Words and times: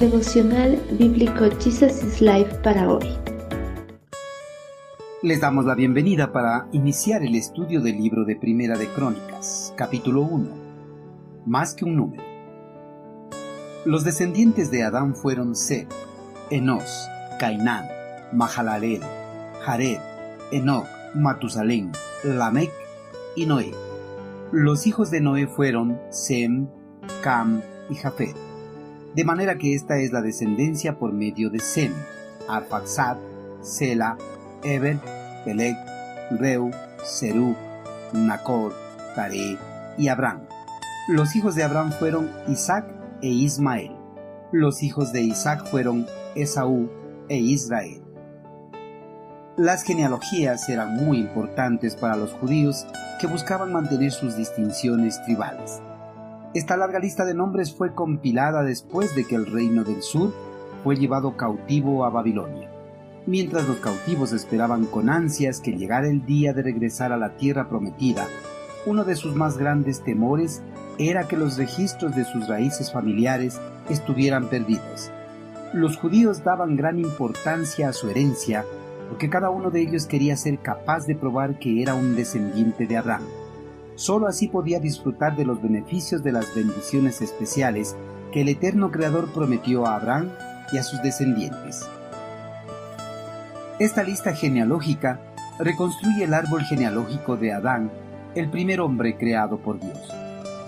Devocional 0.00 0.78
Bíblico 0.98 1.46
Jesus 1.58 2.04
is 2.04 2.20
Life 2.20 2.54
para 2.62 2.86
hoy. 2.86 3.16
Les 5.22 5.40
damos 5.40 5.64
la 5.64 5.74
bienvenida 5.74 6.32
para 6.32 6.68
iniciar 6.72 7.22
el 7.22 7.34
estudio 7.34 7.80
del 7.80 7.96
libro 7.96 8.26
de 8.26 8.36
Primera 8.36 8.76
de 8.76 8.88
Crónicas, 8.88 9.72
capítulo 9.74 10.20
1. 10.20 10.50
Más 11.46 11.72
que 11.74 11.86
un 11.86 11.96
número. 11.96 12.22
Los 13.86 14.04
descendientes 14.04 14.70
de 14.70 14.82
Adán 14.82 15.14
fueron 15.14 15.56
Seth, 15.56 15.90
Enos, 16.50 17.08
Cainán, 17.40 17.86
Mahalalel, 18.34 19.00
Jared, 19.62 20.00
Enoch, 20.52 20.84
Matusalén, 21.14 21.90
Lamec 22.22 22.70
y 23.34 23.46
Noé. 23.46 23.72
Los 24.52 24.86
hijos 24.86 25.10
de 25.10 25.22
Noé 25.22 25.46
fueron 25.46 25.98
Sem, 26.10 26.68
Cam 27.22 27.62
y 27.88 27.94
Jafet. 27.94 28.45
De 29.16 29.24
manera 29.24 29.56
que 29.56 29.74
esta 29.74 29.96
es 29.96 30.12
la 30.12 30.20
descendencia 30.20 30.98
por 30.98 31.10
medio 31.10 31.48
de 31.48 31.58
Sem, 31.58 31.90
Arfaxad, 32.50 33.16
Sela, 33.62 34.18
Eber, 34.62 34.98
Peleg, 35.42 35.74
Reu, 36.32 36.70
Serú, 37.02 37.56
Nacor, 38.12 38.74
Tare 39.14 39.56
y 39.96 40.08
Abraham. 40.08 40.42
Los 41.08 41.34
hijos 41.34 41.54
de 41.54 41.64
Abraham 41.64 41.92
fueron 41.92 42.30
Isaac 42.46 42.84
e 43.22 43.28
Ismael. 43.28 43.96
Los 44.52 44.82
hijos 44.82 45.14
de 45.14 45.22
Isaac 45.22 45.66
fueron 45.70 46.06
Esaú 46.34 46.90
e 47.30 47.38
Israel. 47.38 48.02
Las 49.56 49.82
genealogías 49.82 50.68
eran 50.68 50.94
muy 50.94 51.16
importantes 51.20 51.96
para 51.96 52.16
los 52.16 52.32
judíos 52.34 52.86
que 53.18 53.28
buscaban 53.28 53.72
mantener 53.72 54.12
sus 54.12 54.36
distinciones 54.36 55.22
tribales. 55.24 55.80
Esta 56.56 56.74
larga 56.78 56.98
lista 56.98 57.26
de 57.26 57.34
nombres 57.34 57.74
fue 57.74 57.92
compilada 57.92 58.62
después 58.62 59.14
de 59.14 59.24
que 59.24 59.34
el 59.34 59.44
reino 59.44 59.84
del 59.84 60.00
sur 60.00 60.32
fue 60.82 60.96
llevado 60.96 61.36
cautivo 61.36 62.06
a 62.06 62.08
Babilonia. 62.08 62.70
Mientras 63.26 63.68
los 63.68 63.76
cautivos 63.76 64.32
esperaban 64.32 64.86
con 64.86 65.10
ansias 65.10 65.60
que 65.60 65.76
llegara 65.76 66.08
el 66.08 66.24
día 66.24 66.54
de 66.54 66.62
regresar 66.62 67.12
a 67.12 67.18
la 67.18 67.36
tierra 67.36 67.68
prometida, 67.68 68.26
uno 68.86 69.04
de 69.04 69.16
sus 69.16 69.34
más 69.36 69.58
grandes 69.58 70.02
temores 70.02 70.62
era 70.96 71.28
que 71.28 71.36
los 71.36 71.58
registros 71.58 72.16
de 72.16 72.24
sus 72.24 72.48
raíces 72.48 72.90
familiares 72.90 73.60
estuvieran 73.90 74.48
perdidos. 74.48 75.10
Los 75.74 75.98
judíos 75.98 76.42
daban 76.42 76.74
gran 76.74 76.98
importancia 76.98 77.90
a 77.90 77.92
su 77.92 78.08
herencia 78.08 78.64
porque 79.10 79.28
cada 79.28 79.50
uno 79.50 79.70
de 79.70 79.82
ellos 79.82 80.06
quería 80.06 80.38
ser 80.38 80.58
capaz 80.60 81.06
de 81.06 81.16
probar 81.16 81.58
que 81.58 81.82
era 81.82 81.94
un 81.94 82.16
descendiente 82.16 82.86
de 82.86 82.96
Abraham. 82.96 83.45
Solo 83.96 84.26
así 84.26 84.48
podía 84.48 84.78
disfrutar 84.78 85.36
de 85.36 85.46
los 85.46 85.62
beneficios 85.62 86.22
de 86.22 86.30
las 86.30 86.54
bendiciones 86.54 87.22
especiales 87.22 87.96
que 88.30 88.42
el 88.42 88.50
eterno 88.50 88.90
Creador 88.90 89.32
prometió 89.32 89.86
a 89.86 89.96
Abraham 89.96 90.30
y 90.70 90.76
a 90.76 90.82
sus 90.82 91.02
descendientes. 91.02 91.88
Esta 93.78 94.02
lista 94.02 94.34
genealógica 94.34 95.20
reconstruye 95.58 96.24
el 96.24 96.34
árbol 96.34 96.62
genealógico 96.62 97.38
de 97.38 97.54
Adán, 97.54 97.90
el 98.34 98.50
primer 98.50 98.82
hombre 98.82 99.16
creado 99.16 99.56
por 99.58 99.80
Dios. 99.80 100.12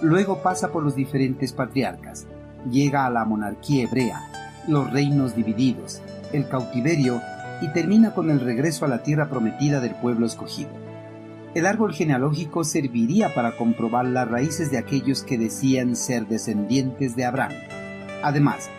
Luego 0.00 0.42
pasa 0.42 0.72
por 0.72 0.82
los 0.82 0.94
diferentes 0.94 1.52
patriarcas, 1.52 2.26
llega 2.70 3.04
a 3.04 3.10
la 3.10 3.26
monarquía 3.26 3.84
hebrea, 3.84 4.22
los 4.68 4.90
reinos 4.90 5.36
divididos, 5.36 6.00
el 6.32 6.48
cautiverio 6.48 7.20
y 7.60 7.68
termina 7.74 8.14
con 8.14 8.30
el 8.30 8.40
regreso 8.40 8.86
a 8.86 8.88
la 8.88 9.02
tierra 9.02 9.28
prometida 9.28 9.80
del 9.80 9.94
pueblo 9.96 10.24
escogido. 10.24 10.87
El 11.58 11.66
árbol 11.66 11.92
genealógico 11.92 12.62
serviría 12.62 13.34
para 13.34 13.56
comprobar 13.56 14.04
las 14.04 14.28
raíces 14.28 14.70
de 14.70 14.78
aquellos 14.78 15.24
que 15.24 15.38
decían 15.38 15.96
ser 15.96 16.28
descendientes 16.28 17.16
de 17.16 17.24
Abraham. 17.24 17.50
Además, 18.22 18.70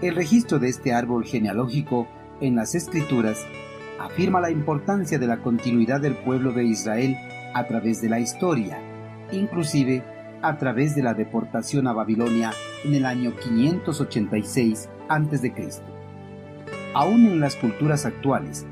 el 0.00 0.14
registro 0.14 0.60
de 0.60 0.68
este 0.68 0.92
árbol 0.92 1.24
genealógico 1.24 2.06
en 2.40 2.54
las 2.54 2.76
escrituras 2.76 3.44
afirma 3.98 4.40
la 4.40 4.52
importancia 4.52 5.18
de 5.18 5.26
la 5.26 5.38
continuidad 5.38 6.00
del 6.00 6.14
pueblo 6.14 6.52
de 6.52 6.62
Israel 6.62 7.16
a 7.52 7.66
través 7.66 8.00
de 8.00 8.10
la 8.10 8.20
historia, 8.20 8.78
inclusive 9.32 10.04
a 10.40 10.56
través 10.56 10.94
de 10.94 11.02
la 11.02 11.14
deportación 11.14 11.88
a 11.88 11.92
Babilonia 11.92 12.52
en 12.84 12.94
el 12.94 13.06
año 13.06 13.34
586 13.34 14.88
a.C. 15.08 15.52
Aún 16.94 17.26
en 17.26 17.40
las 17.40 17.56
culturas 17.56 18.06
actuales, 18.06 18.66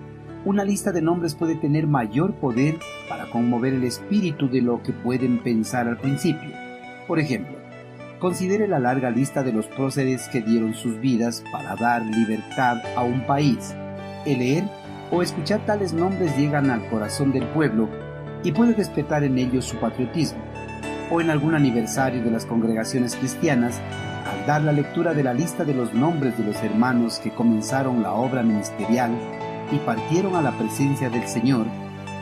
una 0.44 0.64
lista 0.64 0.92
de 0.92 1.02
nombres 1.02 1.34
puede 1.34 1.56
tener 1.56 1.86
mayor 1.86 2.34
poder 2.34 2.78
para 3.08 3.28
conmover 3.30 3.74
el 3.74 3.84
espíritu 3.84 4.48
de 4.48 4.62
lo 4.62 4.82
que 4.82 4.92
pueden 4.92 5.38
pensar 5.42 5.88
al 5.88 5.98
principio. 5.98 6.50
Por 7.06 7.18
ejemplo, 7.18 7.56
considere 8.20 8.68
la 8.68 8.78
larga 8.78 9.10
lista 9.10 9.42
de 9.42 9.52
los 9.52 9.66
próceres 9.66 10.28
que 10.28 10.40
dieron 10.40 10.74
sus 10.74 11.00
vidas 11.00 11.42
para 11.52 11.74
dar 11.76 12.04
libertad 12.04 12.78
a 12.96 13.02
un 13.02 13.26
país. 13.26 13.74
El 14.26 14.38
leer 14.38 14.64
o 15.10 15.22
escuchar 15.22 15.64
tales 15.66 15.92
nombres 15.92 16.36
llegan 16.36 16.70
al 16.70 16.88
corazón 16.88 17.32
del 17.32 17.46
pueblo 17.48 17.88
y 18.44 18.52
puede 18.52 18.74
despertar 18.74 19.24
en 19.24 19.38
ellos 19.38 19.64
su 19.64 19.76
patriotismo. 19.78 20.40
O 21.10 21.20
en 21.20 21.30
algún 21.30 21.54
aniversario 21.54 22.22
de 22.22 22.30
las 22.30 22.44
congregaciones 22.44 23.16
cristianas, 23.16 23.80
al 24.26 24.46
dar 24.46 24.62
la 24.62 24.72
lectura 24.72 25.14
de 25.14 25.22
la 25.22 25.32
lista 25.32 25.64
de 25.64 25.74
los 25.74 25.94
nombres 25.94 26.36
de 26.36 26.44
los 26.44 26.62
hermanos 26.62 27.18
que 27.18 27.30
comenzaron 27.30 28.02
la 28.02 28.12
obra 28.12 28.42
ministerial 28.42 29.10
y 29.70 29.76
partieron 29.78 30.36
a 30.36 30.42
la 30.42 30.52
presencia 30.52 31.10
del 31.10 31.26
Señor, 31.26 31.66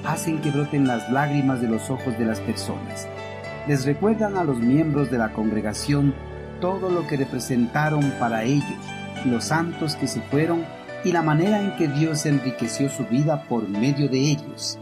hacen 0.04 0.40
que 0.40 0.50
broten 0.50 0.86
las 0.86 1.10
lágrimas 1.10 1.60
de 1.60 1.68
los 1.68 1.90
ojos 1.90 2.18
de 2.18 2.24
las 2.24 2.40
personas. 2.40 3.08
Les 3.66 3.84
recuerdan 3.84 4.36
a 4.36 4.44
los 4.44 4.58
miembros 4.58 5.10
de 5.10 5.18
la 5.18 5.32
congregación 5.32 6.14
todo 6.60 6.90
lo 6.90 7.06
que 7.06 7.16
representaron 7.16 8.12
para 8.18 8.44
ellos, 8.44 8.64
los 9.24 9.44
santos 9.44 9.96
que 9.96 10.06
se 10.06 10.20
fueron 10.20 10.64
y 11.04 11.12
la 11.12 11.22
manera 11.22 11.60
en 11.60 11.76
que 11.76 11.88
Dios 11.88 12.26
enriqueció 12.26 12.88
su 12.88 13.04
vida 13.06 13.44
por 13.48 13.68
medio 13.68 14.08
de 14.08 14.18
ellos. 14.18 14.78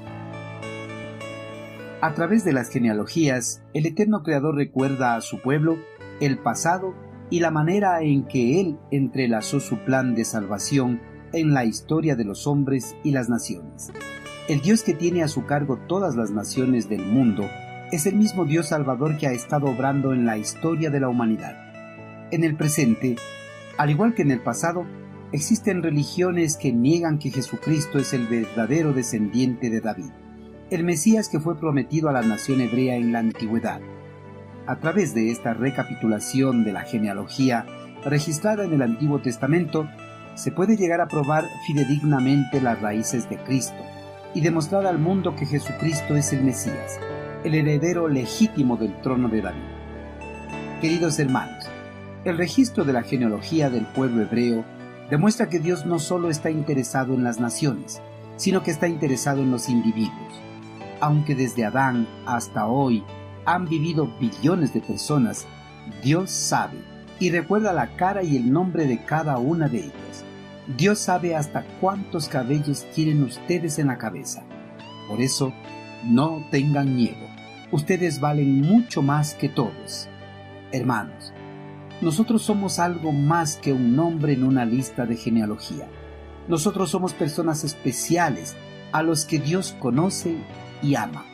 A 2.01 2.13
través 2.13 2.45
de 2.45 2.53
las 2.53 2.69
genealogías, 2.69 3.63
el 3.73 3.87
eterno 3.87 4.23
Creador 4.23 4.57
recuerda 4.57 5.17
a 5.17 5.23
su 5.23 5.41
pueblo 5.41 5.79
el 6.21 6.39
pasado 6.39 6.95
y 7.31 7.41
la 7.41 7.51
manera 7.51 8.03
en 8.03 8.27
que 8.27 8.61
Él 8.61 8.79
entrelazó 8.91 9.59
su 9.59 9.79
plan 9.79 10.15
de 10.15 10.25
salvación 10.25 11.01
en 11.35 11.53
la 11.53 11.65
historia 11.65 12.17
de 12.17 12.25
los 12.25 12.47
hombres 12.47 12.97
y 13.03 13.11
las 13.11 13.29
naciones. 13.29 13.93
El 14.49 14.61
Dios 14.61 14.83
que 14.83 14.95
tiene 14.95 15.23
a 15.23 15.29
su 15.29 15.47
cargo 15.47 15.79
todas 15.89 16.17
las 16.17 16.31
naciones 16.31 16.89
del 16.89 17.05
mundo 17.05 17.45
es 17.93 18.07
el 18.07 18.17
mismo 18.17 18.45
Dios 18.45 18.69
Salvador 18.69 19.19
que 19.19 19.27
ha 19.27 19.33
estado 19.33 19.67
obrando 19.67 20.13
en 20.13 20.27
la 20.27 20.39
historia 20.39 20.91
de 20.91 21.01
la 21.01 21.09
humanidad. 21.09 21.57
En 22.31 22.45
el 22.45 22.57
presente, 22.57 23.17
al 23.77 23.91
igual 23.91 24.15
que 24.15 24.23
en 24.23 24.31
el 24.31 24.41
pasado, 24.41 24.87
existen 25.33 25.83
religiones 25.83 26.57
que 26.57 26.73
niegan 26.73 27.19
que 27.19 27.31
Jesucristo 27.31 27.99
es 27.99 28.13
el 28.13 28.27
verdadero 28.27 28.93
descendiente 28.93 29.71
de 29.71 29.81
David, 29.81 30.11
el 30.71 30.85
Mesías 30.85 31.29
que 31.29 31.41
fue 31.41 31.59
prometido 31.59 32.09
a 32.09 32.13
la 32.13 32.23
nación 32.23 32.61
hebrea 32.61 32.97
en 32.97 33.13
la 33.13 33.19
antigüedad. 33.19 33.81
A 34.67 34.81
través 34.81 35.15
de 35.15 35.31
esta 35.31 35.55
recapitulación 35.55 36.65
de 36.65 36.73
la 36.73 36.83
genealogía 36.83 37.67
registrada 38.05 38.65
en 38.65 38.73
el 38.73 38.83
Antiguo 38.83 39.21
Testamento, 39.21 39.89
se 40.35 40.51
puede 40.51 40.77
llegar 40.77 41.01
a 41.01 41.07
probar 41.07 41.45
fidedignamente 41.67 42.61
las 42.61 42.81
raíces 42.81 43.29
de 43.29 43.39
Cristo 43.39 43.83
y 44.35 44.41
demostrar 44.41 44.87
al 44.87 44.99
mundo 44.99 45.37
que 45.37 45.47
Jesucristo 45.47 46.17
es 46.17 46.33
el 46.33 46.43
Mesías, 46.43 46.99
el 47.45 47.55
heredero 47.55 48.09
legítimo 48.09 48.77
del 48.77 49.01
trono 49.01 49.29
de 49.29 49.43
David. 49.43 49.61
Queridos 50.81 51.19
hermanos, 51.19 51.67
el 52.25 52.37
registro 52.37 52.85
de 52.85 52.93
la 52.93 53.03
genealogía 53.03 53.71
del 53.71 53.87
pueblo 53.87 54.23
hebreo 54.23 54.65
demuestra 55.09 55.49
que 55.49 55.61
Dios 55.61 55.87
no 55.87 55.99
solo 55.99 56.31
está 56.31 56.51
interesado 56.51 57.15
en 57.15 57.23
las 57.23 57.39
naciones, 57.39 58.01
sino 58.37 58.63
que 58.63 58.71
está 58.71 58.89
interesado 58.89 59.43
en 59.43 59.51
los 59.51 59.69
individuos. 59.69 60.41
Aunque 61.01 61.35
desde 61.35 61.65
Adán 61.65 62.09
hasta 62.27 62.67
hoy 62.67 63.05
han 63.45 63.67
vivido 63.67 64.11
billones 64.19 64.73
de 64.73 64.81
personas, 64.81 65.47
Dios 66.03 66.31
sabe 66.31 66.94
y 67.19 67.31
recuerda 67.31 67.73
la 67.73 67.97
cara 67.97 68.23
y 68.23 68.37
el 68.37 68.53
nombre 68.53 68.87
de 68.87 69.05
cada 69.05 69.39
una 69.39 69.69
de 69.69 69.79
ellas. 69.79 70.25
Dios 70.77 70.99
sabe 70.99 71.37
hasta 71.37 71.65
cuántos 71.81 72.29
cabellos 72.29 72.85
tienen 72.95 73.23
ustedes 73.23 73.79
en 73.79 73.89
la 73.89 73.99
cabeza. 73.99 74.43
Por 75.09 75.21
eso, 75.21 75.53
no 76.05 76.45
tengan 76.51 76.95
miedo. 76.95 77.27
Ustedes 77.71 78.21
valen 78.21 78.61
mucho 78.61 79.03
más 79.03 79.35
que 79.35 79.49
todos. 79.49 80.09
Hermanos, 80.73 81.33
nosotros 82.01 82.43
somos 82.43 82.79
algo 82.79 83.13
más 83.13 83.57
que 83.57 83.73
un 83.73 83.95
nombre 83.95 84.33
en 84.33 84.45
una 84.45 84.65
lista 84.65 85.07
de 85.07 85.17
genealogía. 85.17 85.87
Nosotros 86.49 86.91
somos 86.91 87.13
personas 87.13 87.65
especiales 87.65 88.57
a 88.93 89.03
los 89.03 89.25
que 89.25 89.39
Dios 89.39 89.75
conoce 89.81 90.37
y 90.83 90.95
ama 90.95 91.25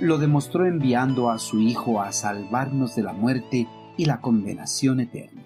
lo 0.00 0.18
demostró 0.18 0.66
enviando 0.66 1.30
a 1.30 1.38
su 1.38 1.60
Hijo 1.60 2.00
a 2.00 2.12
salvarnos 2.12 2.94
de 2.94 3.02
la 3.02 3.12
muerte 3.12 3.66
y 3.96 4.04
la 4.04 4.20
condenación 4.20 5.00
eterna. 5.00 5.42